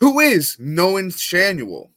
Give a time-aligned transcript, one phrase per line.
[0.00, 1.90] Who is Nolan Schanuel?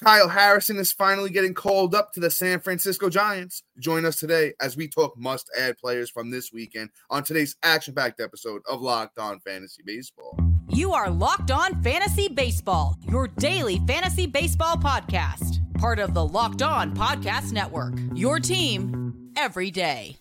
[0.00, 3.64] Kyle Harrison is finally getting called up to the San Francisco Giants.
[3.80, 7.94] Join us today as we talk must add players from this weekend on today's action
[7.94, 10.38] packed episode of Locked On Fantasy Baseball.
[10.68, 16.62] You are Locked On Fantasy Baseball, your daily fantasy baseball podcast, part of the Locked
[16.62, 17.94] On Podcast Network.
[18.14, 20.16] Your team every day.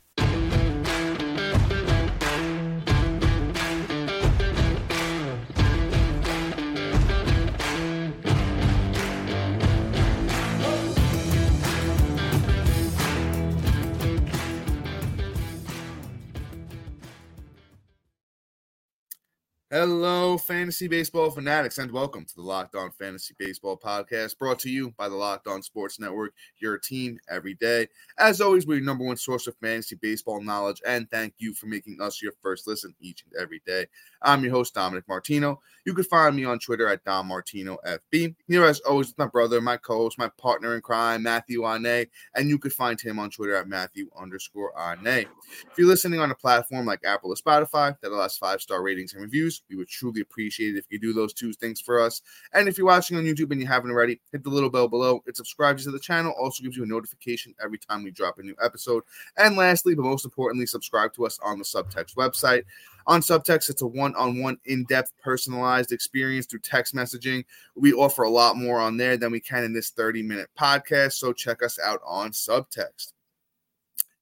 [19.79, 24.71] Hello, fantasy baseball fanatics, and welcome to the Locked On Fantasy Baseball Podcast, brought to
[24.71, 27.87] you by the Locked On Sports Network, your team every day.
[28.18, 31.68] As always, we're your number one source of fantasy baseball knowledge, and thank you for
[31.68, 33.85] making us your first listen each and every day.
[34.23, 35.61] I'm your host, Dominic Martino.
[35.85, 38.33] You can find me on Twitter at Dom Martino FB.
[38.47, 42.49] Here, as always, with my brother, my co-host, my partner in crime, Matthew Ane, and
[42.49, 45.27] you can find him on Twitter at Matthew underscore Ane.
[45.71, 49.21] If you're listening on a platform like Apple or Spotify that allows five-star ratings and
[49.21, 52.21] reviews, we would truly appreciate it if you do those two things for us.
[52.53, 55.23] And if you're watching on YouTube and you haven't already, hit the little bell below.
[55.25, 58.39] It subscribes you to the channel, also gives you a notification every time we drop
[58.39, 59.03] a new episode.
[59.37, 62.63] And lastly, but most importantly, subscribe to us on the Subtext website.
[63.07, 67.45] On Subtext, it's a one on one, in depth, personalized experience through text messaging.
[67.75, 71.13] We offer a lot more on there than we can in this 30 minute podcast.
[71.13, 73.13] So check us out on Subtext.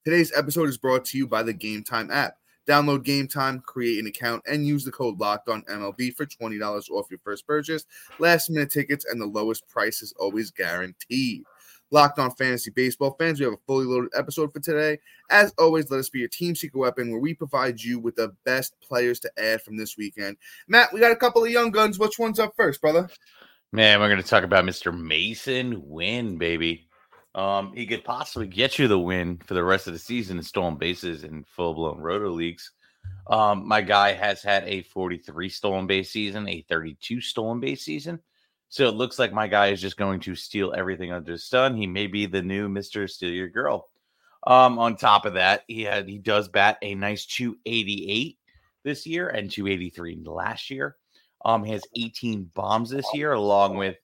[0.03, 2.37] Today's episode is brought to you by the Game Time app.
[2.67, 6.57] Download Game Time, create an account, and use the code Locked On MLB for twenty
[6.57, 7.85] dollars off your first purchase.
[8.19, 11.43] Last minute tickets and the lowest price is always guaranteed.
[11.91, 14.99] Locked On Fantasy Baseball fans, we have a fully loaded episode for today.
[15.29, 18.33] As always, let us be your team secret weapon where we provide you with the
[18.43, 20.37] best players to add from this weekend.
[20.67, 21.99] Matt, we got a couple of young guns.
[21.99, 23.07] Which one's up first, brother?
[23.71, 24.93] Man, we're going to talk about Mr.
[24.93, 26.87] Masyn Winn, baby.
[27.35, 30.43] Um, he could possibly get you the win for the rest of the season in
[30.43, 32.71] stolen bases in full blown roto leagues.
[33.27, 38.19] Um, my guy has had a 43 stolen base season, a 32 stolen base season.
[38.69, 41.75] So it looks like my guy is just going to steal everything under the sun.
[41.75, 43.09] He may be the new Mr.
[43.09, 43.89] Steal Your Girl.
[44.47, 48.37] Um, on top of that, he had he does bat a nice 288
[48.83, 50.95] this year and 283 last year.
[51.43, 53.97] Um, he has 18 bombs this year, along with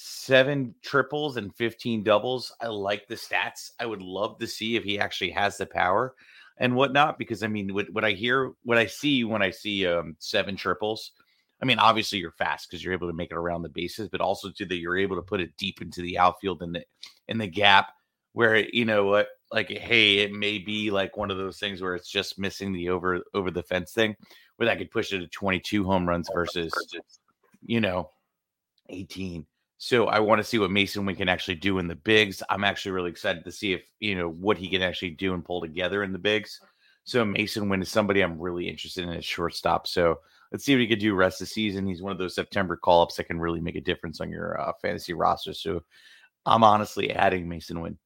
[0.00, 2.54] seven triples and 15 doubles.
[2.60, 3.72] I like the stats.
[3.80, 6.14] I would love to see if he actually has the power
[6.56, 9.88] and whatnot, because I mean, what, what I hear, what I see when I see
[9.88, 11.10] um, seven triples,
[11.60, 14.20] I mean, obviously you're fast because you're able to make it around the bases, but
[14.20, 16.84] also to that you're able to put it deep into the outfield and the
[17.26, 17.88] in the gap
[18.34, 21.96] where you know what, like, hey, it may be like one of those things where
[21.96, 24.14] it's just missing the over over the fence thing,
[24.56, 26.72] where that could push it to 22 home runs versus,
[27.62, 28.10] you know,
[28.90, 29.44] 18.
[29.78, 32.42] So I want to see what Masyn Winn can actually do in the bigs.
[32.50, 35.44] I'm actually really excited to see if you know what he can actually do and
[35.44, 36.60] pull together in the bigs.
[37.04, 39.86] So Masyn Winn is somebody I'm really interested in at shortstop.
[39.86, 40.18] So
[40.50, 41.86] let's see what he could do rest of the season.
[41.86, 44.60] He's one of those September call ups that can really make a difference on your
[44.60, 45.54] uh, fantasy roster.
[45.54, 45.84] So
[46.44, 47.98] I'm honestly adding Masyn Winn.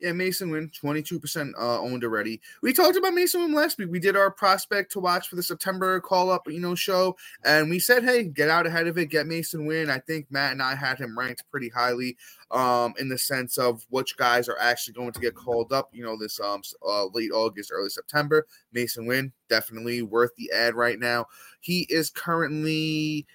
[0.00, 2.40] Yeah, Masyn Winn, 22% uh, owned already.
[2.62, 3.90] We talked about Masyn Winn last week.
[3.90, 7.16] We did our prospect to watch for the September call up, you know, show.
[7.44, 9.90] And we said, hey, get out ahead of it, get Masyn Winn.
[9.90, 12.16] I think Matt and I had him ranked pretty highly
[12.50, 16.02] um, in the sense of which guys are actually going to get called up, you
[16.02, 18.46] know, this um, uh, late August, early September.
[18.74, 21.26] Masyn Winn, definitely worth the add right now.
[21.60, 23.26] He is currently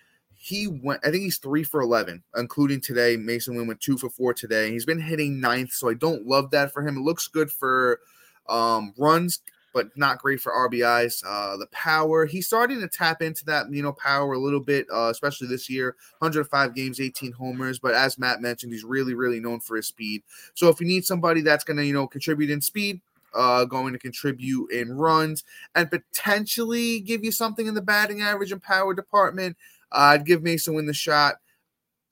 [0.46, 3.18] he went i think he's three for 11 including today.
[3.18, 4.70] Masyn winn went two for four today.
[4.70, 6.98] He's been hitting ninth so i don't love that for him.
[6.98, 8.00] It looks good for
[8.48, 9.42] um, runs
[9.74, 13.82] but not great for rbis uh, the power he's starting to tap into that you
[13.82, 15.96] know power a little bit uh, especially this year.
[16.20, 20.22] 105 games 18 homers but as matt mentioned he's really really known for his speed.
[20.54, 23.02] So if you need somebody that's going to you know contribute in speed
[23.34, 25.44] uh, going to contribute in runs
[25.76, 29.58] and potentially give you something in the batting average and power department
[29.92, 31.36] I'd give Masyn Winn the shot.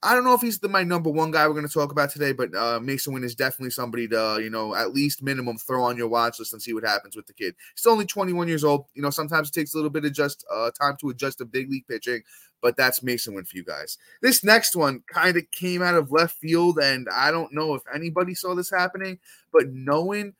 [0.04, 2.10] I don't know if he's the my number one guy we're going to talk about
[2.10, 5.82] today, but uh, Masyn Winn is definitely somebody to you know at least minimum throw
[5.82, 7.54] on your watch list and see what happens with the kid.
[7.74, 8.84] He's only 21 years old.
[8.94, 11.46] You know sometimes it takes a little bit of just uh, time to adjust to
[11.46, 12.22] big league pitching,
[12.60, 13.96] but that's Masyn Winn for you guys.
[14.20, 17.82] This next one kind of came out of left field, and I don't know if
[17.94, 19.18] anybody saw this happening,
[19.54, 20.34] but knowing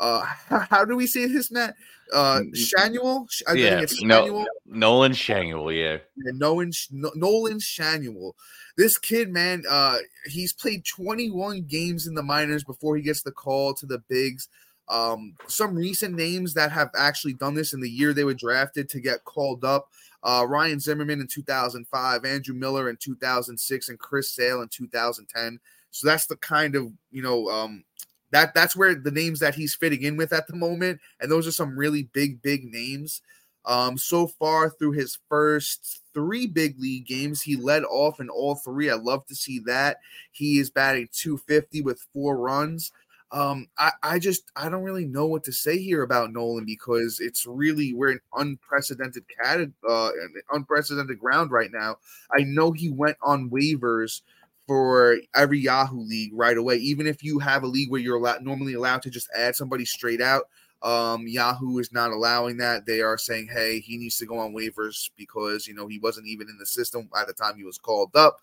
[0.00, 1.76] uh, how do we say this, Matt?
[2.12, 3.28] Uh, Schanuel?
[3.46, 5.98] I yeah, think it's No, Nolan Schanuel, yeah.
[6.16, 8.32] yeah Nolan, Nolan Schanuel.
[8.76, 13.30] This kid, man, uh, he's played 21 games in the minors before he gets the
[13.30, 14.48] call to the bigs.
[14.88, 18.88] Um, some recent names that have actually done this in the year they were drafted
[18.88, 19.88] to get called up.
[20.22, 25.60] Uh, Ryan Zimmerman in 2005, Andrew Miller in 2006, and Chris Sale in 2010.
[25.92, 27.84] So that's the kind of you know um,
[28.32, 31.46] that that's where the names that he's fitting in with at the moment, and those
[31.46, 33.22] are some really big big names.
[33.66, 38.54] Um, so far through his first three big league games, he led off in all
[38.54, 38.90] three.
[38.90, 39.98] I love to see that.
[40.32, 42.90] He is batting 250 with four runs.
[43.32, 47.20] Um, I, I just I don't really know what to say here about Nolan because
[47.20, 50.10] it's really we're in unprecedented cat uh
[50.52, 51.98] unprecedented ground right now.
[52.32, 54.22] I know he went on waivers
[54.70, 58.40] for every Yahoo league right away, even if you have a league where you're allowed,
[58.40, 60.44] normally allowed to just add somebody straight out.
[60.80, 62.86] Um, Yahoo is not allowing that.
[62.86, 66.28] They are saying, hey, he needs to go on waivers because you know he wasn't
[66.28, 68.36] even in the system at the time he was called up.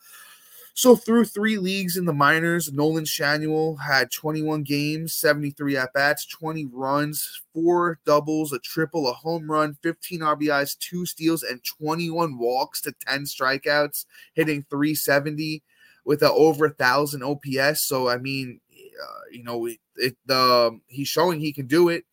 [0.74, 6.26] So through three leagues in the minors, Nolan Schanuel had 21 games, 73 at bats,
[6.26, 12.38] 20 runs, four doubles, a triple, a home run, 15 RBIs, two steals, and 21
[12.38, 15.64] walks to 10 strikeouts, hitting 370
[16.08, 17.86] with a over a thousand OPS.
[17.86, 22.06] So I mean, uh, you know, it, it um, he's showing he can do it.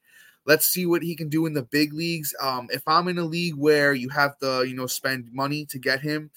[0.45, 2.35] Let's see what he can do in the big leagues.
[2.43, 5.79] Um, if I'm in a league where you have to, you know, spend money to
[5.79, 6.31] get him,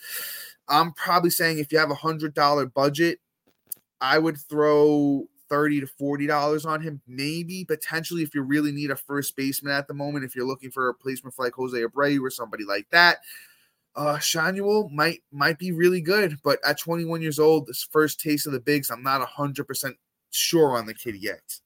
[0.69, 3.19] I'm probably saying if you have a hundred dollar budget,
[4.00, 8.92] I would throw 30 to 40 dollars on him maybe potentially if you really need
[8.92, 11.81] a first baseman at the moment if you're looking for a replacement for like jose
[11.81, 13.19] abreu or somebody like that
[13.97, 18.47] uh Schanuel might might be really good but at 21 years old this first taste
[18.47, 19.94] of the bigs i'm not 100%
[20.29, 21.59] sure on the kid yet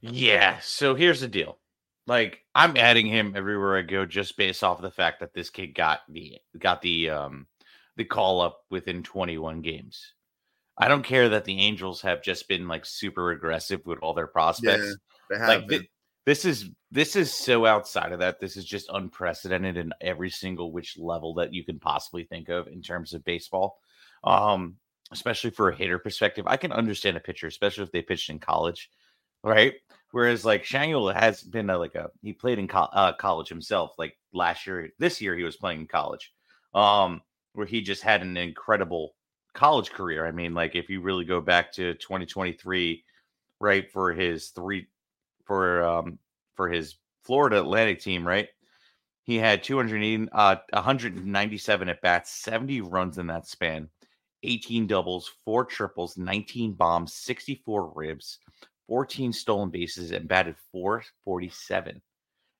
[0.00, 0.58] yeah.
[0.60, 1.58] So here's the deal.
[2.06, 5.50] Like I'm adding him everywhere I go just based off of the fact that this
[5.50, 7.46] kid got the got the um
[7.96, 10.14] the call up within 21 games.
[10.76, 14.28] I don't care that the Angels have just been like super aggressive with all their
[14.28, 14.96] prospects.
[15.30, 15.90] Yeah, like th-
[16.28, 18.38] this is this is so outside of that.
[18.38, 22.68] This is just unprecedented in every single which level that you can possibly think of
[22.68, 23.78] in terms of baseball.
[24.24, 24.76] Um,
[25.10, 26.44] especially for a hitter perspective.
[26.46, 28.90] I can understand a pitcher, especially if they pitched in college,
[29.42, 29.72] right?
[30.10, 33.92] Whereas like Schanuel has been a, like a he played in co- uh, college himself.
[33.96, 36.34] Like last year, this year he was playing in college,
[36.74, 37.22] um,
[37.54, 39.14] where he just had an incredible
[39.54, 40.26] college career.
[40.26, 43.02] I mean, like if you really go back to 2023,
[43.60, 44.88] right for his three
[45.48, 46.18] for um
[46.54, 48.48] for his Florida Atlantic team, right?
[49.24, 53.88] He had 280, uh, 197 at bats, 70 runs in that span,
[54.42, 58.38] 18 doubles, four triples, 19 bombs, 64 ribs,
[58.86, 62.00] 14 stolen bases and batted 447.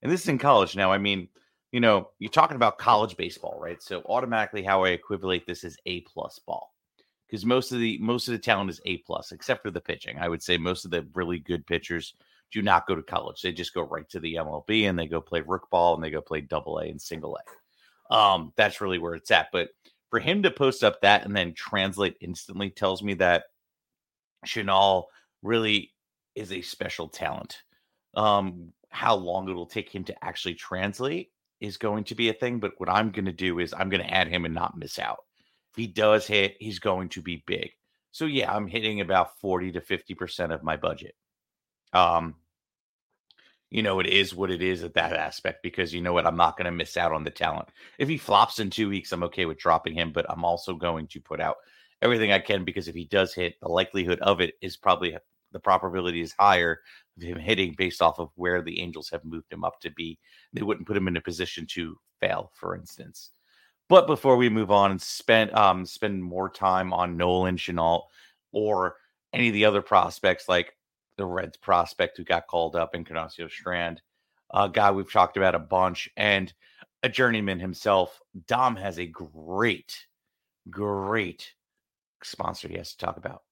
[0.02, 0.76] And this is in college.
[0.76, 1.29] Now, I mean,
[1.73, 3.82] you know, you're talking about college baseball, right?
[3.82, 6.75] So automatically how I equivalent this is A plus ball.
[7.26, 10.19] Because most of the most of the talent is A plus, except for the pitching.
[10.19, 12.14] I would say most of the really good pitchers
[12.52, 13.42] do not go to college.
[13.42, 16.10] They just go right to the MLB and they go play rook ball and they
[16.10, 18.14] go play double A and single A.
[18.14, 19.48] Um, that's really where it's at.
[19.52, 19.68] But
[20.10, 23.44] for him to post up that and then translate instantly tells me that
[24.46, 25.04] Schanuel
[25.42, 25.92] really
[26.34, 27.58] is a special talent.
[28.14, 31.30] Um, how long it'll take him to actually translate
[31.60, 32.58] is going to be a thing.
[32.58, 34.98] But what I'm going to do is I'm going to add him and not miss
[34.98, 35.18] out.
[35.72, 37.70] If he does hit, he's going to be big.
[38.10, 41.14] So yeah, I'm hitting about 40 to 50% of my budget.
[41.93, 42.35] Um,
[43.70, 46.37] you know, it is what it is at that aspect because you know what, I'm
[46.37, 47.69] not going to miss out on the talent.
[47.99, 51.06] If he flops in two weeks, I'm okay with dropping him, but I'm also going
[51.08, 51.56] to put out
[52.01, 55.17] everything I can because if he does hit, the likelihood of it is probably
[55.53, 56.81] the probability is higher
[57.17, 60.19] of him hitting based off of where the Angels have moved him up to be.
[60.53, 63.31] They wouldn't put him in a position to fail, for instance.
[63.89, 68.05] But before we move on and spend um spend more time on Nolan Schanuel
[68.53, 68.96] or
[69.32, 70.74] any of the other prospects like
[71.19, 74.01] the Reds prospect who got called up in Encarnacion Strand,
[74.55, 76.53] a guy we've talked about a bunch, and
[77.03, 78.20] a journeyman himself.
[78.46, 80.06] Dom has a great,
[80.70, 81.53] great
[82.22, 83.43] sponsor he has to talk about.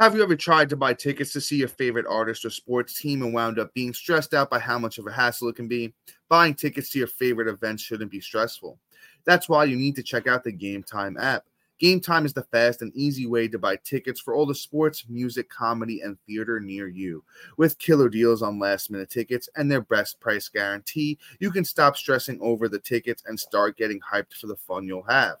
[0.00, 3.22] Have you ever tried to buy tickets to see your favorite artist or sports team
[3.22, 5.94] and wound up being stressed out by how much of a hassle it can be?
[6.28, 8.80] Buying tickets to your favorite events shouldn't be stressful.
[9.24, 11.44] That's why you need to check out the Game Time app.
[11.78, 15.04] Game Time is the fast and easy way to buy tickets for all the sports,
[15.08, 17.24] music, comedy, and theater near you.
[17.56, 21.96] With killer deals on last minute tickets and their best price guarantee, you can stop
[21.96, 25.36] stressing over the tickets and start getting hyped for the fun you'll have.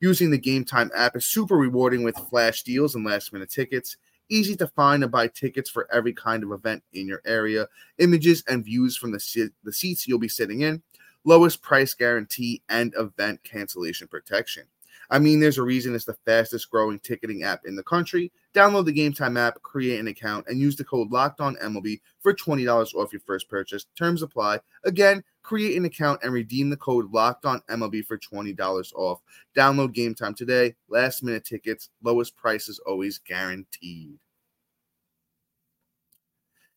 [0.00, 3.96] Using the Game Time app is super rewarding with flash deals and last minute tickets.
[4.28, 7.68] Easy to find and buy tickets for every kind of event in your area.
[7.98, 10.82] Images and views from the, si- the seats you'll be sitting in.
[11.24, 14.64] Lowest price guarantee and event cancellation protection.
[15.10, 18.32] I mean, there's a reason it's the fastest growing ticketing app in the country.
[18.54, 22.00] Download the Game Time app, create an account, and use the code Locked On MLB
[22.20, 23.86] for $20 off your first purchase.
[23.98, 24.60] Terms apply.
[24.84, 29.20] Again, create an account and redeem the code Locked On MLB for $20 off.
[29.56, 30.74] Download Game Time today.
[30.88, 34.18] Last minute tickets, lowest prices always guaranteed.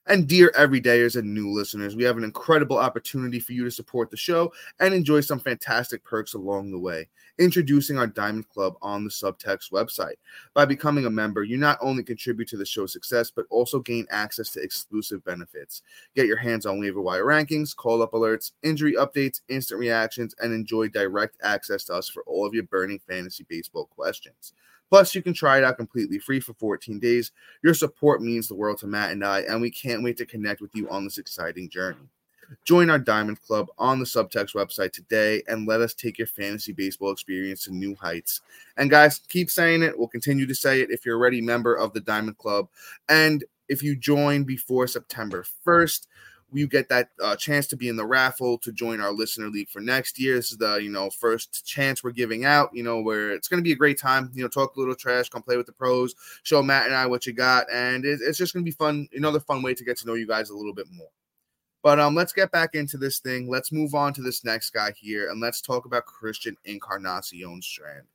[0.09, 4.09] And dear everydayers and new listeners, we have an incredible opportunity for you to support
[4.09, 7.09] the show and enjoy some fantastic perks along the way.
[7.39, 10.15] Introducing our Diamond Club on the Subtext website.
[10.53, 14.07] By becoming a member, you not only contribute to the show's success, but also gain
[14.09, 15.81] access to exclusive benefits.
[16.15, 20.53] Get your hands on waiver wire rankings, call up alerts, injury updates, instant reactions, and
[20.53, 24.53] enjoy direct access to us for all of your burning fantasy baseball questions.
[24.89, 27.31] Plus, you can try it out completely free for 14 days.
[27.63, 30.61] Your support means the world to Matt and I, and we can't wait to connect
[30.61, 32.09] with you on this exciting journey.
[32.63, 36.71] Join our Diamond Club on the Subtext website today and let us take your fantasy
[36.71, 38.41] baseball experience to new heights.
[38.77, 39.97] And guys, keep saying it.
[39.97, 42.69] We'll continue to say it if you're already a member of the Diamond Club.
[43.09, 46.07] And if you join before September 1st,
[46.53, 49.69] you get that uh, chance to be in the raffle to join our listener league
[49.69, 50.35] for next year.
[50.35, 52.69] This is the you know first chance we're giving out.
[52.73, 54.31] You know where it's going to be a great time.
[54.33, 57.05] You know, talk a little trash, come play with the pros, show Matt and I
[57.05, 59.07] what you got, and it, it's just going to be fun.
[59.13, 61.09] Another fun way to get to know you guys a little bit more.
[61.83, 63.49] But um, let's get back into this thing.
[63.49, 68.07] Let's move on to this next guy here, and let's talk about Christian Encarnacion Strand.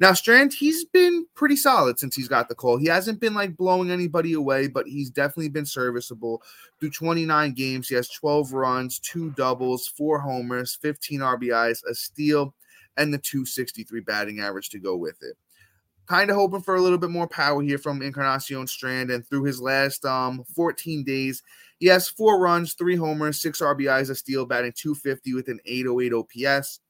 [0.00, 2.78] Now, Strand, he's been pretty solid since he's got the call.
[2.78, 6.42] He hasn't been like blowing anybody away, but he's definitely been serviceable.
[6.80, 12.54] Through 29 games, he has 12 runs, two doubles, four homers, 15 RBIs, a steal,
[12.96, 15.36] and the 263 batting average to go with it.
[16.06, 19.10] Kind of hoping for a little bit more power here from Encarnacion Strand.
[19.10, 21.42] And through his last um 14 days,
[21.78, 26.14] he has four runs, three homers, six RBIs, a steal, batting 250 with an 808
[26.14, 26.80] OPS.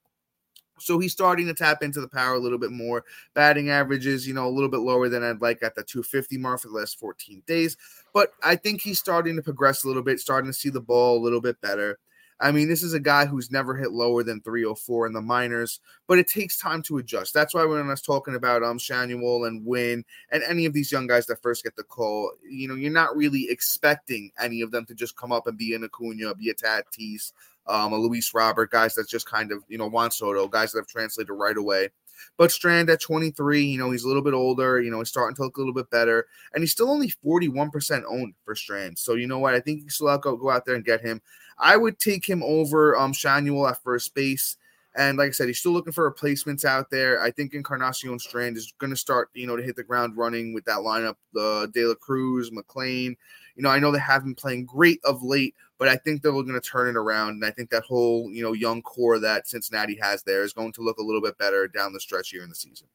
[0.80, 3.04] So he's starting to tap into the power a little bit more.
[3.34, 6.60] Batting averages, you know, a little bit lower than I'd like at the 250 mark
[6.60, 7.76] for the last 14 days.
[8.12, 11.18] But I think he's starting to progress a little bit, starting to see the ball
[11.18, 11.98] a little bit better.
[12.42, 15.80] I mean, this is a guy who's never hit lower than 304 in the minors,
[16.06, 17.34] but it takes time to adjust.
[17.34, 20.90] That's why when I was talking about um Schanuel and Winn and any of these
[20.90, 24.70] young guys that first get the call, you know, you're not really expecting any of
[24.70, 27.32] them to just come up and be an Acuna, be a Tatis,
[27.70, 30.80] um, a Luis Robert, guys that's just kind of, you know, Juan Soto, guys that
[30.80, 31.90] have translated right away.
[32.36, 35.36] But Strand at 23, you know, he's a little bit older, you know, he's starting
[35.36, 38.98] to look a little bit better, and he's still only 41% owned for Strand.
[38.98, 39.54] So, you know what?
[39.54, 41.22] I think you still have to go out there and get him.
[41.58, 44.56] I would take him over um Schanuel at first base.
[44.96, 47.22] And like I said, he's still looking for replacements out there.
[47.22, 50.52] I think Encarnacion Strand is going to start, you know, to hit the ground running
[50.52, 51.14] with that lineup.
[51.32, 53.16] The De La Cruz, McLain.
[53.54, 56.30] You know, I know they have been playing great of late, but I think they're
[56.30, 57.30] going to turn it around.
[57.30, 60.72] And I think that whole, you know, young core that Cincinnati has there is going
[60.74, 62.86] to look a little bit better down the stretch here in the season.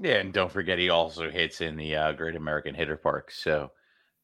[0.00, 3.30] Yeah, and don't forget he also hits in the uh, Great American Hitter Park.
[3.30, 3.70] So,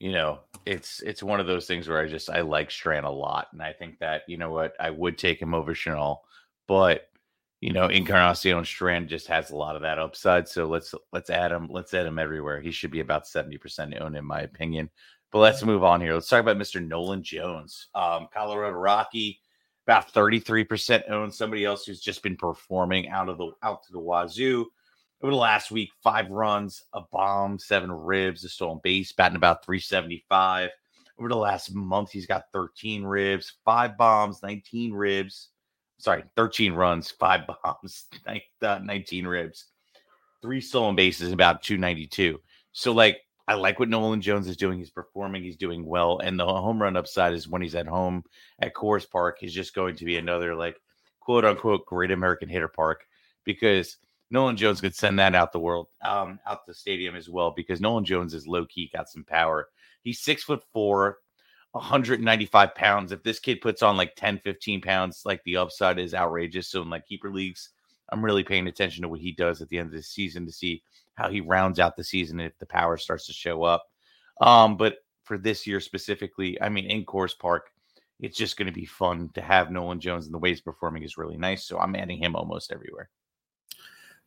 [0.01, 3.11] you know, it's it's one of those things where I just I like Strand a
[3.11, 6.21] lot, and I think that you know what I would take him over Schanuel,
[6.67, 7.11] but
[7.61, 10.49] you know Encarnacion Strand just has a lot of that upside.
[10.49, 11.69] So let's let's add him.
[11.71, 12.61] Let's add him everywhere.
[12.61, 14.89] He should be about seventy percent owned in my opinion.
[15.31, 16.15] But let's move on here.
[16.15, 16.87] Let's talk about Mr.
[16.87, 19.41] Nolan Jones, um, Colorado Rocky,
[19.87, 21.35] about 33% owned.
[21.35, 24.67] Somebody else who's just been performing out of the out to the wazoo.
[25.21, 29.65] Over the last week, five runs, a bomb, seven ribs, a stolen base, batting about
[29.65, 30.71] 375.
[31.19, 35.49] Over the last month, he's got 13 ribs, five bombs, 19 ribs.
[35.99, 38.07] Sorry, 13 runs, five bombs,
[38.63, 39.67] uh, 19 ribs,
[40.41, 42.41] three stolen bases, about 292.
[42.71, 43.19] So, like,
[43.49, 44.79] I like what Nolan Jones is doing.
[44.79, 46.19] He's performing, he's doing well.
[46.19, 48.23] And the home run upside is when he's at home
[48.61, 50.77] at Coors Park, he's just going to be another, like,
[51.21, 53.05] quote unquote, great American hitter park
[53.45, 53.97] because
[54.31, 57.81] Nolan Jones could send that out the world, um, out the stadium as well because
[57.81, 59.69] Nolan Jones is low key, got some power.
[60.03, 61.17] He's six foot four,
[61.73, 63.13] 195 pounds.
[63.13, 66.69] If this kid puts on like 10, 15 pounds, like the upside is outrageous.
[66.69, 67.71] So in like keeper leagues,
[68.11, 70.53] I'm really paying attention to what he does at the end of the season to
[70.53, 70.83] see
[71.15, 73.85] how he rounds out the season if the power starts to show up.
[74.41, 77.71] Um, but for this year specifically, I mean, in Coors Park,
[78.21, 81.03] it's just going to be fun to have Nolan Jones and the way he's performing
[81.03, 81.65] is really nice.
[81.65, 83.11] So I'm adding him almost everywhere.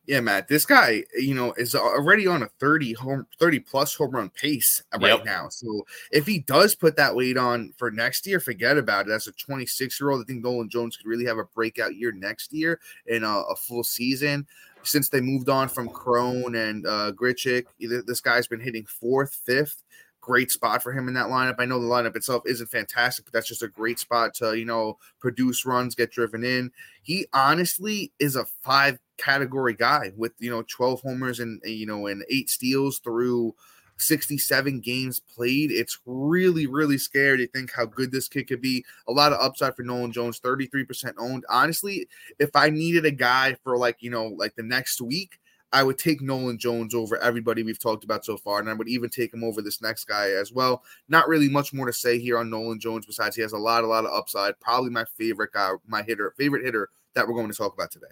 [0.06, 4.10] Yeah, Matt, this guy, you know, is already on a 30 home 30 plus home
[4.10, 5.24] run pace right yep.
[5.24, 5.48] now.
[5.48, 9.12] So if he does put that weight on for next year, forget about it.
[9.12, 12.10] As a 26 year old, I think Nolan Jones could really have a breakout year
[12.10, 14.46] next year in a, a full season
[14.82, 17.66] since they moved on from Cron and uh, Grichuk.
[17.78, 19.82] This guy's been hitting fourth, fifth.
[20.20, 21.56] Great spot for him in that lineup.
[21.58, 24.64] I know the lineup itself isn't fantastic, but that's just a great spot to, you
[24.64, 26.70] know, produce runs, get driven in.
[27.02, 32.06] He honestly is a five category guy with you know 12 homers and you know
[32.06, 33.54] and eight steals through
[33.98, 35.70] 67 games played.
[35.70, 38.84] It's really, really scary to think how good this kid could be.
[39.06, 41.44] A lot of upside for Nolan Jones, 33% owned.
[41.48, 45.38] Honestly, if I needed a guy for like, you know, like the next week,
[45.72, 48.88] I would take Nolan Jones over everybody we've talked about so far, and I would
[48.88, 50.82] even take him over this next guy as well.
[51.08, 53.84] Not really much more to say here on Nolan Jones besides he has a lot,
[53.84, 54.60] a lot of upside.
[54.60, 58.06] Probably my favorite guy, my hitter, favorite hitter that we're going to talk about today.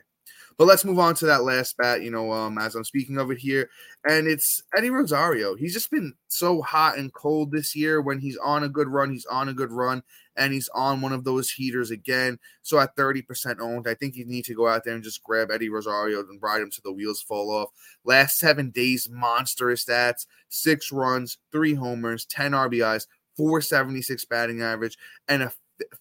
[0.61, 3.31] But let's move on to that last bat, you know, um, as I'm speaking of
[3.31, 3.71] it here.
[4.05, 5.55] And it's Eddie Rosario.
[5.55, 8.03] He's just been so hot and cold this year.
[8.03, 10.03] When he's on a good run, he's on a good run,
[10.37, 12.39] and he's on one of those heaters again.
[12.61, 15.51] So at 30% owned, I think you need to go out there and just grab
[15.51, 17.71] Eddie Rosario and ride him to the wheels fall off.
[18.05, 25.43] Last seven days, monstrous stats six runs, three homers, 10 RBIs, 476 batting average, and
[25.43, 25.53] a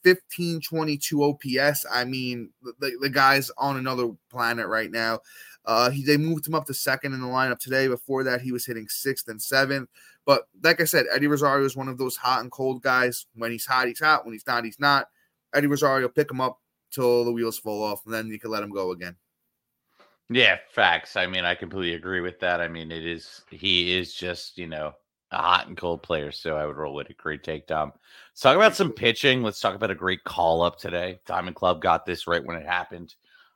[0.03, 1.85] 1522 OPS.
[1.91, 5.19] I mean, the, the guy's on another planet right now.
[5.65, 7.87] Uh, he, they moved him up to second in the lineup today.
[7.87, 9.89] Before that, he was hitting sixth and seventh.
[10.25, 13.25] But like I said, Eddie Rosario is one of those hot and cold guys.
[13.35, 14.25] When he's hot, he's hot.
[14.25, 15.07] When he's not, he's not.
[15.53, 16.59] Eddie Rosario, pick him up
[16.91, 19.15] till the wheels fall off, and then you can let him go again.
[20.29, 21.15] Yeah, facts.
[21.15, 22.61] I mean, I completely agree with that.
[22.61, 24.93] I mean, it is he is just you know
[25.31, 27.91] hot and cold player, so I would roll with a great take, Dom.
[28.31, 29.43] Let's talk about some pitching.
[29.43, 31.19] Let's talk about a great call up today.
[31.25, 33.13] Diamond Club got this right when it happened.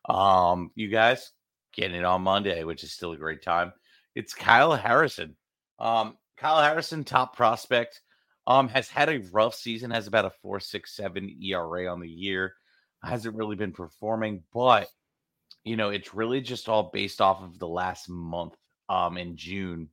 [0.07, 1.31] Um, you guys
[1.73, 3.73] getting it on Monday, which is still a great time.
[4.15, 5.35] It's Kyle Harrison.
[5.79, 8.01] Um, Kyle Harrison, top prospect,
[8.45, 12.09] um, has had a rough season, has about a four six seven ERA on the
[12.09, 12.53] year.
[13.03, 14.87] Hasn't really been performing, but
[15.63, 18.55] you know, it's really just all based off of the last month
[18.89, 19.89] um in June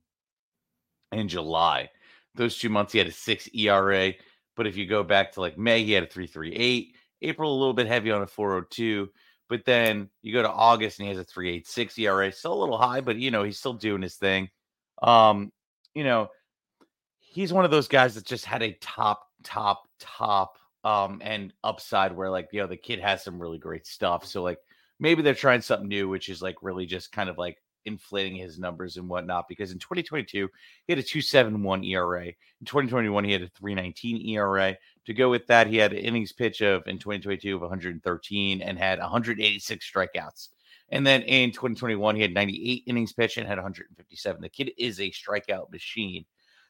[1.11, 1.89] in July.
[2.35, 4.13] Those two months, he had a six ERA.
[4.55, 6.95] But if you go back to like May, he had a 338.
[7.23, 9.09] April, a little bit heavy on a 402.
[9.49, 12.31] But then you go to August and he has a 386 ERA.
[12.31, 14.49] Still a little high, but you know, he's still doing his thing.
[15.03, 15.51] Um,
[15.93, 16.29] you know,
[17.19, 22.11] he's one of those guys that just had a top, top, top um and upside
[22.11, 24.25] where like you know the kid has some really great stuff.
[24.25, 24.57] So like
[24.99, 28.59] maybe they're trying something new, which is like really just kind of like inflating his
[28.59, 30.49] numbers and whatnot because in 2022
[30.85, 32.27] he had a 271 ERA.
[32.27, 34.77] In 2021 he had a 319 ERA.
[35.05, 38.77] To go with that, he had an innings pitch of in 2022 of 113 and
[38.77, 40.49] had 186 strikeouts.
[40.89, 44.41] And then in 2021 he had 98 innings pitch and had 157.
[44.41, 46.25] The kid is a strikeout machine.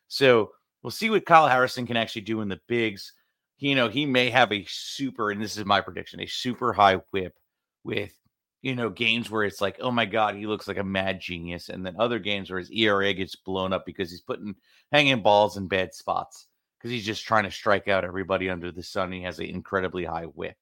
[0.08, 0.52] So
[0.84, 3.13] we'll see what Kyle Harrison can actually do in the bigs.
[3.58, 6.95] You know, he may have a super, and this is my prediction, a super high
[7.12, 7.36] whip
[7.84, 8.13] with
[8.62, 11.69] you know, games where it's like, oh my God, he looks like a mad genius.
[11.69, 14.56] And then other games where his ERA gets blown up because he's putting
[14.91, 16.47] hanging balls in bad spots
[16.78, 19.12] because he's just trying to strike out everybody under the sun.
[19.12, 20.56] he has an incredibly high whip.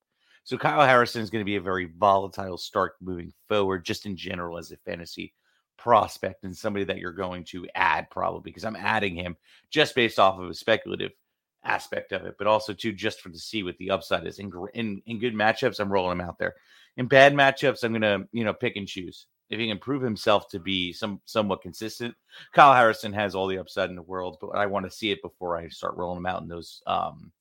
[0.44, 4.16] So Kyle Harrison is going to be a very volatile start moving forward, just in
[4.16, 5.34] general as a fantasy
[5.78, 9.38] prospect and somebody that you're going to add probably because I'm adding him
[9.70, 11.12] just based off of a speculative
[11.64, 14.40] aspect of it, but also too just for to see what the upside is.
[14.40, 16.56] In, in in good matchups, I'm rolling him out there.
[16.98, 19.28] In bad matchups, I'm gonna you know pick and choose.
[19.50, 22.16] If he can prove himself to be some somewhat consistent,
[22.54, 25.22] Kyle Harrison has all the upside in the world, but I want to see it
[25.22, 27.32] before I start rolling him out in those um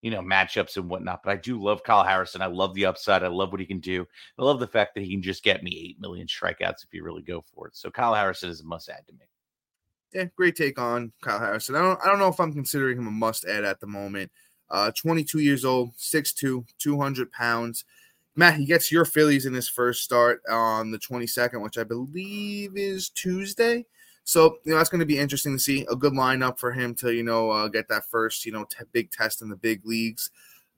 [0.00, 1.22] you know matchups and whatnot.
[1.22, 2.42] But I do love Kyle Harrison.
[2.42, 3.22] I love the upside.
[3.22, 4.06] I love what he can do.
[4.38, 7.04] I love the fact that he can just get me eight million strikeouts if you
[7.04, 7.76] really go for it.
[7.76, 9.26] So Kyle Harrison is a must add to me
[10.14, 11.74] yeah, great take on Kyle Harrison.
[11.74, 14.30] I don't I don't know if I'm considering him a must add at the moment.
[14.70, 17.84] Uh, 22 years old, 6'2, 200 pounds.
[18.34, 22.72] Matt, he gets your Phillies in his first start on the 22nd, which I believe
[22.74, 23.84] is Tuesday.
[24.24, 25.86] So, you know, that's going to be interesting to see.
[25.90, 28.84] A good lineup for him to, you know, uh, get that first, you know, t-
[28.92, 30.30] big test in the big leagues.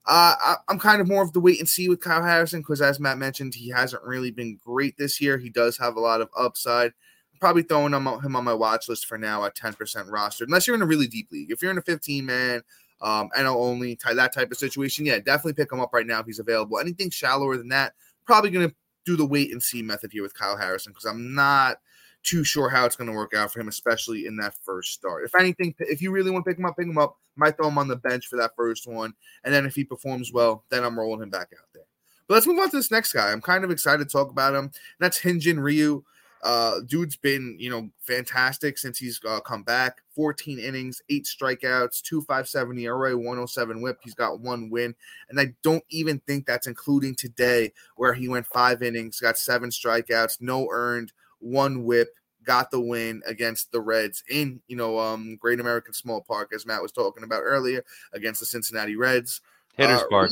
[0.07, 2.83] Uh, I, am kind of more of the wait and see with Kyle Harrison because,
[2.83, 5.39] as Matt mentioned, he hasn't really been great this year.
[5.39, 6.93] He does have a lot of upside
[7.41, 9.77] probably throwing him, him on my watch list for now at 10%
[10.09, 11.51] rostered, unless you're in a really deep league.
[11.51, 12.63] If you're in a 15 man,
[13.01, 16.27] um, NL only, that type of situation, yeah, definitely pick him up right now if
[16.27, 16.79] he's available.
[16.79, 17.95] Anything shallower than that,
[18.25, 21.35] probably going to do the wait and see method here with Kyle Harrison because I'm
[21.35, 21.79] not
[22.23, 25.25] too sure how it's going to work out for him, especially in that first start.
[25.25, 27.19] If anything, if you really want to pick him up, pick him up.
[27.37, 30.33] Might throw him on the bench for that first one, and then if he performs
[30.33, 31.83] well, then I'm rolling him back out there.
[32.27, 33.31] But let's move on to this next guy.
[33.31, 34.71] I'm kind of excited to talk about him.
[34.99, 36.05] that's Hyun-Jin Ryu.
[36.45, 40.03] Uh, dude's been, you know, fantastic since he's uh, come back.
[40.15, 43.99] 14 innings, eight strikeouts, 257 ERA, 107 whip.
[44.05, 44.95] He's got one win.
[45.31, 49.71] And I don't even think that's including today, where he went five innings, got seven
[49.71, 55.37] strikeouts, no earned, one whip, got the win against the Reds in, you know, um,
[55.37, 59.41] Great American Small Park, as Matt was talking about earlier, against the Cincinnati Reds.
[59.79, 60.31] Hitters uh, Park.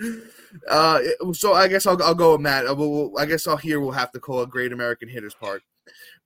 [0.68, 1.00] Uh,
[1.32, 2.64] so I guess I'll, I'll go with Matt.
[2.76, 5.62] We'll, I guess I'll here we'll have to call a Great American Hitters Park.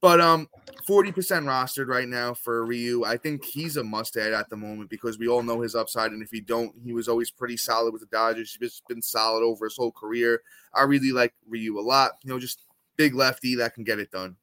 [0.01, 0.49] But um,
[0.87, 3.05] forty percent rostered right now for Ryu.
[3.05, 6.13] I think he's a must add at the moment because we all know his upside,
[6.13, 8.57] and if you don't, he was always pretty solid with the Dodgers.
[8.61, 10.43] He's been solid over his whole career.
[10.75, 12.13] I really like Ryu a lot.
[12.23, 12.61] You know, just
[12.97, 14.37] big lefty that can get it done.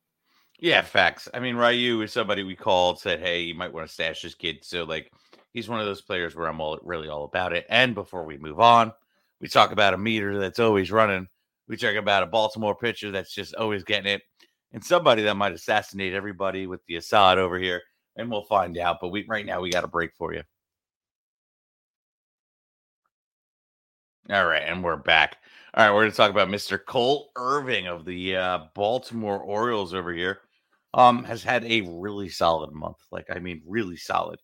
[0.59, 1.27] Yeah, facts.
[1.33, 4.35] I mean, Ryu is somebody we called, said, "Hey, you might want to stash this
[4.35, 5.11] kid." So, like,
[5.53, 7.65] he's one of those players where I'm all really all about it.
[7.69, 8.91] And before we move on,
[9.39, 11.27] we talk about a meter that's always running.
[11.67, 14.21] We talk about a Baltimore pitcher that's just always getting it,
[14.73, 17.81] and somebody that might assassinate everybody with the Assad over here.
[18.17, 18.97] And we'll find out.
[18.99, 20.43] But we right now we got a break for you.
[24.29, 25.37] All right, and we're back.
[25.73, 26.77] All right, we're going to talk about Mr.
[26.83, 30.41] Cole Irvin of the uh, Baltimore Orioles over here.
[30.93, 32.97] Um, has had a really solid month.
[33.11, 34.39] Like, I mean, really solid.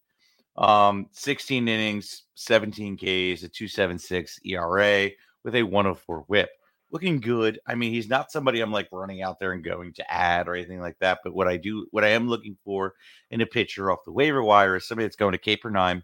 [0.58, 5.10] Um, 16 innings, 17 Ks, a 276 ERA
[5.44, 6.50] with a 104 whip.
[6.90, 7.60] Looking good.
[7.68, 10.56] I mean, he's not somebody I'm like running out there and going to add or
[10.56, 11.20] anything like that.
[11.24, 12.94] But what I do, what I am looking for
[13.30, 16.04] in a pitcher off the waiver wire is somebody that's going to K per nine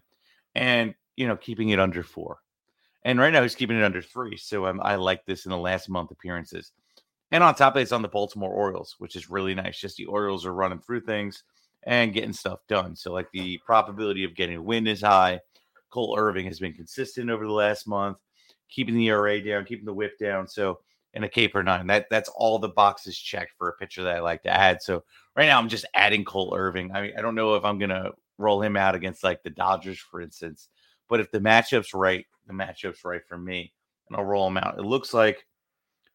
[0.54, 2.38] and, you know, keeping it under four.
[3.02, 4.36] And right now he's keeping it under three.
[4.36, 6.72] So I like this in the last month appearances.
[7.30, 9.80] And on top of it, it's on the Baltimore Orioles, which is really nice.
[9.80, 11.42] Just the Orioles are running through things
[11.86, 12.96] and getting stuff done.
[12.96, 15.40] So, like the probability of getting a win is high.
[15.90, 18.18] Cole Irvin has been consistent over the last month,
[18.68, 20.48] keeping the ERA down, keeping the whip down.
[20.48, 20.80] So,
[21.12, 24.16] in a K per nine, that that's all the boxes checked for a pitcher that
[24.16, 24.82] I like to add.
[24.82, 25.04] So,
[25.36, 26.90] right now I'm just adding Cole Irvin.
[26.94, 29.98] I mean, I don't know if I'm gonna roll him out against like the Dodgers,
[29.98, 30.68] for instance,
[31.08, 33.72] but if the matchup's right, the matchup's right for me,
[34.08, 34.78] and I'll roll him out.
[34.78, 35.46] It looks like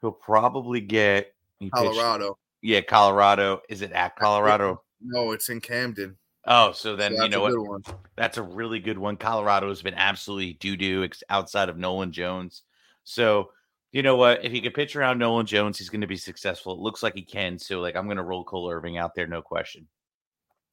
[0.02, 1.34] he'll probably get
[1.74, 2.30] Colorado.
[2.30, 3.62] Pitched, yeah, Colorado.
[3.70, 4.82] Is it at Colorado?
[5.02, 6.18] No, it's in Camden.
[6.46, 7.96] Oh, so then so you know what?
[8.16, 9.18] That's a really good one.
[9.18, 12.64] Colorado has been absolutely doo doo outside of Nolan Jones.
[13.04, 13.52] So
[13.92, 14.44] you know what?
[14.44, 16.74] If he can pitch around Nolan Jones, he's going to be successful.
[16.74, 17.58] It looks like he can.
[17.58, 19.88] So like, I'm going to roll Cole Irvin out there, no question.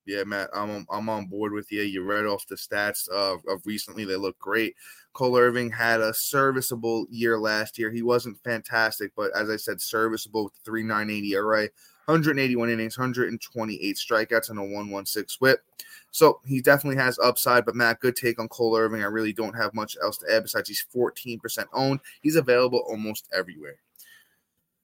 [0.07, 1.83] Yeah, Matt, I'm I'm on board with you.
[1.83, 4.77] You read off the stats of, of recently; they look great.
[5.15, 7.91] Cole Irvin had a serviceable year last year.
[7.91, 11.69] He wasn't fantastic, but as I said, serviceable with 3.980 ERA,
[12.07, 15.61] 181 innings, 128 strikeouts, and a 116 whip.
[16.13, 17.67] So he definitely has upside.
[17.67, 19.03] But Matt, good take on Cole Irvin.
[19.03, 22.01] I really don't have much else to add besides he's 14% owned.
[22.23, 23.77] He's available almost everywhere.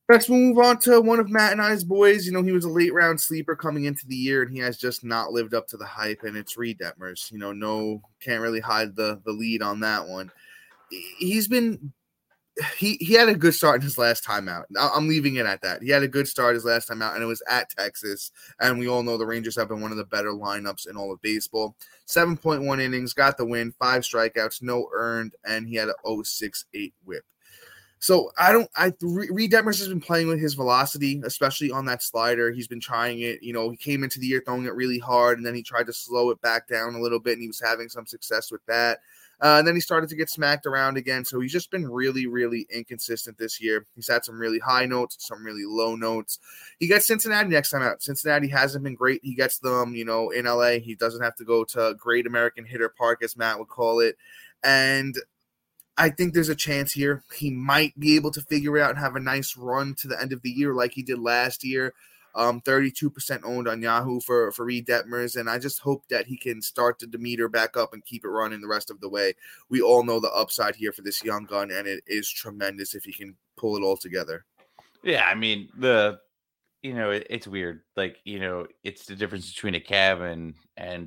[0.09, 2.27] Let's move on to one of Matt and I's boys.
[2.27, 4.77] You know, he was a late round sleeper coming into the year, and he has
[4.77, 6.25] just not lived up to the hype.
[6.25, 7.31] And it's Reid Detmers.
[7.31, 10.31] You know, no, can't really hide the the lead on that one.
[10.91, 11.93] He's been
[12.77, 14.67] he he had a good start in his last time out.
[14.79, 15.83] I'm leaving it at that.
[15.83, 18.31] He had a good start his last time out, and it was at Texas.
[18.61, 21.13] And we all know the Rangers have been one of the better lineups in all
[21.13, 21.77] of baseball.
[22.07, 27.25] 7.1 innings, got the win, five strikeouts, no earned, and he had a 068 whip.
[28.03, 28.69] So I don't.
[28.77, 32.51] I Reid Detmers has been playing with his velocity, especially on that slider.
[32.51, 33.41] He's been trying it.
[33.45, 35.87] You know, he came into the year throwing it really hard, and then he tried
[35.87, 38.61] to slow it back down a little bit, and he was having some success with
[38.67, 38.99] that.
[39.43, 41.25] Uh, and then he started to get smacked around again.
[41.25, 43.87] So he's just been really, really inconsistent this year.
[43.97, 46.39] He's had some really high notes, some really low notes.
[46.79, 48.03] He gets Cincinnati next time out.
[48.03, 49.21] Cincinnati hasn't been great.
[49.25, 50.79] He gets them, you know, in LA.
[50.79, 54.17] He doesn't have to go to Great American Hitter Park, as Matt would call it.
[54.63, 55.17] And
[55.99, 58.99] I think there's a chance here he might be able to figure it out and
[58.99, 61.95] have a nice run to the end of the year like he did last year.
[62.35, 66.37] Um, 32% owned on Yahoo for for Reid Detmers, and I just hope that he
[66.37, 69.35] can start the meter back up and keep it running the rest of the way.
[69.69, 73.05] We all know the upside here for this young gun, and it is tremendous if
[73.05, 74.47] he can pull it all together.
[75.03, 76.21] Yeah, I mean the,
[76.83, 77.83] you know, it, it's weird.
[77.97, 80.55] Like you know, it's the difference between a cab and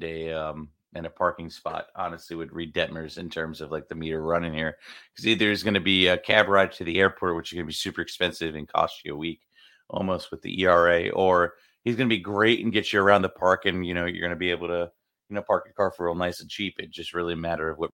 [0.04, 3.96] a um and a parking spot, honestly, would Reid Detmers in terms of like the
[3.96, 4.78] meter running here.
[5.12, 7.66] Because either there's going to be a cab ride to the airport, which is going
[7.66, 9.42] to be super expensive and cost you a week
[9.90, 13.30] almost with the ERA, or he's going to be great and get you around the
[13.30, 14.92] park and, you know, you're going to be able to,
[15.30, 16.76] you know, park your car for real nice and cheap.
[16.78, 17.92] It just really a matter of what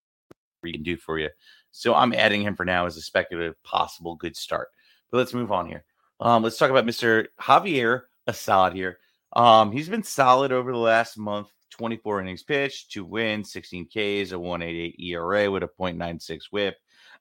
[0.64, 1.30] he can do for you.
[1.72, 4.68] So I'm adding him for now as a speculative possible good start.
[5.12, 5.84] But let's move on here.
[6.20, 7.28] Um, let's talk about Mr.
[7.40, 9.00] Javier Assad here.
[9.34, 14.32] Um, he's been solid over the last month 24 innings pitched, two wins, 16 Ks,
[14.32, 16.78] a 188 ERA with a 0.96 whip.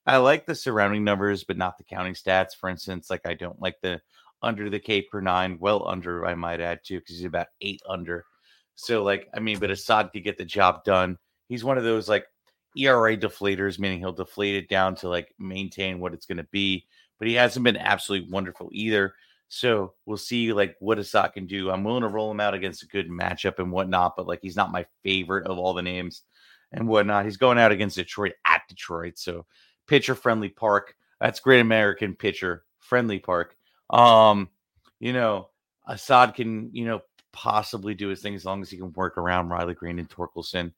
[0.06, 2.54] I like the surrounding numbers, but not the counting stats.
[2.59, 4.00] For instance, like I don't like the
[4.42, 7.83] under the K per nine, well under, I might add too, because he's about eight
[7.88, 8.24] under.
[8.74, 11.18] So, like, I mean, but Assad could get the job done.
[11.48, 12.26] He's one of those like
[12.76, 16.87] ERA deflators, meaning he'll deflate it down to like maintain what it's going to be,
[17.18, 19.14] but he hasn't been absolutely wonderful either.
[19.48, 21.70] So we'll see like what Assad can do.
[21.70, 24.57] I'm willing to roll him out against a good matchup and whatnot, but like he's
[24.57, 26.22] not my favorite of all the names
[26.72, 27.24] and whatnot.
[27.24, 29.18] He's going out against Detroit at Detroit.
[29.18, 29.46] So
[29.88, 30.94] pitcher friendly park.
[31.20, 33.57] That's Great American Pitcher Friendly Park.
[33.90, 34.48] Um,
[34.98, 35.48] you know,
[35.87, 37.00] Assad can, you know,
[37.33, 40.72] possibly do his thing as long as he can work around Riley Greene and Torkelson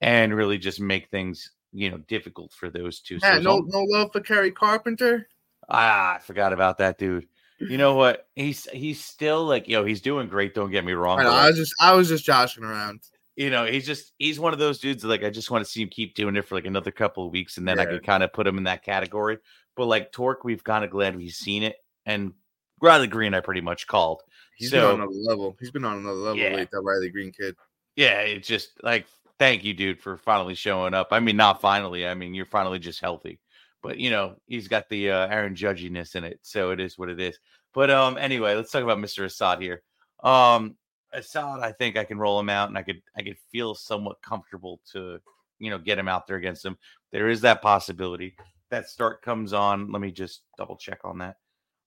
[0.00, 3.18] and really just make things, you know, difficult for those two.
[3.22, 5.28] Yeah, so no, no love for Kerry Carpenter.
[5.68, 7.26] Ah, I forgot about that dude.
[7.60, 8.28] You know what?
[8.36, 10.54] He's he's still like, yo, he's doing great.
[10.54, 11.18] Don't get me wrong.
[11.20, 13.00] I, know, I was just, I was just joshing around.
[13.36, 15.70] you know, he's just he's one of those dudes that, like I just want to
[15.70, 17.90] see him keep doing it for like another couple of weeks, and then I Yeah.
[17.90, 19.38] could kind of put him in that category.
[19.76, 21.76] But like Torque, we've kind of glad we've seen it,
[22.06, 22.32] and
[22.80, 24.22] Riley Greene, I pretty much called.
[24.56, 25.56] He's So- been on another level.
[25.60, 26.54] He's been on another level Yeah.
[26.56, 27.56] with that Riley Greene kid.
[27.96, 29.06] Yeah, it's just like
[29.38, 31.08] thank you, dude, for finally showing up.
[31.12, 32.06] I mean, not finally.
[32.06, 33.40] I mean, you're finally just healthy.
[33.82, 37.08] But you know, he's got the uh, Aaron Judginess in it, so it is what
[37.08, 37.38] it is.
[37.72, 39.24] But um, anyway, let's talk about Mr.
[39.24, 39.82] Assad here.
[40.24, 40.76] Um,
[41.12, 44.20] Assad, I think I can roll him out, and I could I could feel somewhat
[44.22, 45.20] comfortable to
[45.60, 46.76] you know get him out there against him.
[47.12, 48.34] There is that possibility.
[48.70, 49.92] That start comes on.
[49.92, 51.36] Let me just double check on that.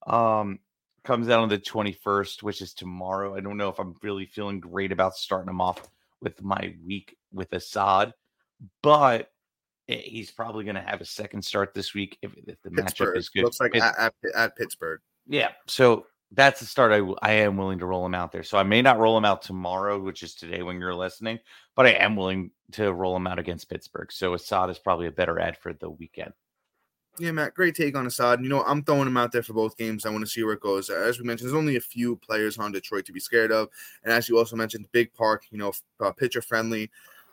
[0.08, 0.60] Um,
[1.04, 3.36] comes out on the 21st, which is tomorrow.
[3.36, 5.90] I don't know if I'm really feeling great about starting him off
[6.22, 8.14] with my week with Assad,
[8.84, 9.32] but
[9.88, 13.30] he's probably going to have a second start this week if, if the matchup is
[13.30, 13.44] good.
[13.44, 15.02] looks like Pitt- at, at, at Pittsburgh.
[15.28, 16.92] yeah, so that's the start.
[16.92, 18.44] I, w- I am willing to roll him out there.
[18.44, 21.40] So I may not roll him out tomorrow, which is today when you're listening,
[21.76, 24.12] but I am willing to roll him out against Pittsburgh.
[24.12, 26.32] So Assad is probably a better add for the weekend.
[27.20, 28.42] Yeah, Matt, great take on Assad.
[28.42, 30.06] You know, I'm throwing him out there for both games.
[30.06, 30.90] I want to see where it goes.
[30.90, 33.68] As we mentioned, there's only a few players on Detroit to be scared of.
[34.04, 36.90] And as you also mentioned, big park, you know, uh, pitcher friendly.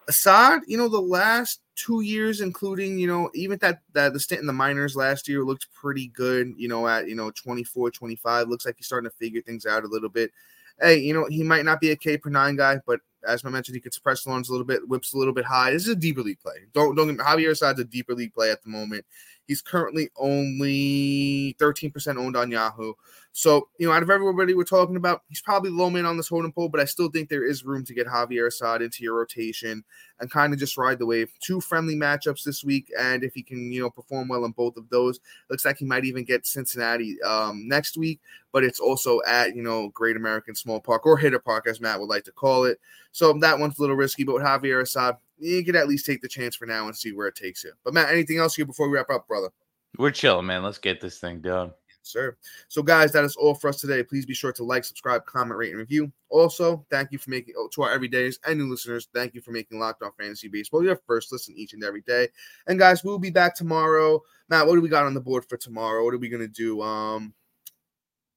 [0.08, 4.40] Assad, you know, the last two years, including, you know, even that, that the stint
[4.40, 8.48] in the minors last year looked pretty good, you know, at, you know, 24, 25.
[8.48, 10.32] Looks like he's starting to figure things out a little bit.
[10.80, 13.50] Hey, you know, he might not be a K per nine guy, but as I
[13.50, 15.72] mentioned, he could suppress the runs a little bit, whips a little bit high.
[15.72, 16.54] This is a deeper league play.
[16.72, 19.04] Don't don't Javier Assad's a deeper league play at the moment.
[19.48, 22.92] He's currently only 13% owned on Yahoo.
[23.32, 26.28] So, you know, out of everybody we're talking about, he's probably low man on this
[26.28, 29.16] holding pool, but I still think there is room to get Javier Assad into your
[29.16, 29.84] rotation
[30.20, 31.32] and kind of just ride the wave.
[31.40, 32.90] Two friendly matchups this week.
[32.98, 35.86] And if he can, you know, perform well in both of those, looks like he
[35.86, 38.20] might even get Cincinnati um, next week,
[38.52, 42.00] but it's also at, you know, Great American Small Park or Hitter Park, as Matt
[42.00, 42.78] would like to call it.
[43.12, 46.22] So that one's a little risky, but with Javier Assad, you can at least take
[46.22, 47.72] the chance for now and see where it takes you.
[47.84, 49.50] But Matt, anything else here before we wrap up, brother?
[49.98, 50.62] We're chilling, man.
[50.62, 51.72] Let's get this thing done.
[52.02, 52.36] sir.
[52.68, 54.02] So, guys, that is all for us today.
[54.02, 56.12] Please be sure to like, subscribe, comment, rate, and review.
[56.28, 59.08] Also, thank you for making oh, to our everydays and new listeners.
[59.14, 62.28] Thank you for making Locked On Fantasy Baseball your first listen each and every day.
[62.66, 64.22] And guys, we'll be back tomorrow.
[64.48, 66.04] Matt, what do we got on the board for tomorrow?
[66.04, 66.82] What are we gonna do?
[66.82, 67.34] Um,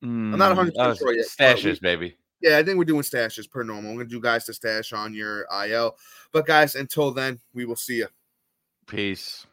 [0.04, 2.18] I'm not 100% sure yet, but we- Stashes, baby.
[2.42, 3.92] Yeah, I think we're doing stashes per normal.
[3.92, 5.96] I'm gonna do guys to stash on your IL.
[6.32, 8.08] But guys, until then, we will see you.
[8.88, 9.46] Peace.